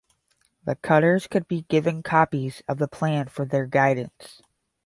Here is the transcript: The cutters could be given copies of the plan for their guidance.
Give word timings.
The 0.65 0.75
cutters 0.77 1.27
could 1.27 1.47
be 1.47 1.61
given 1.69 2.01
copies 2.01 2.63
of 2.67 2.79
the 2.79 2.87
plan 2.87 3.27
for 3.27 3.45
their 3.45 3.67
guidance. 3.67 4.41